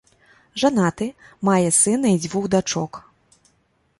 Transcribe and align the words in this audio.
Жанаты, 0.61 1.07
мае 1.51 1.69
сына 1.81 2.07
і 2.15 2.19
дзвюх 2.23 2.45
дачок. 2.55 2.91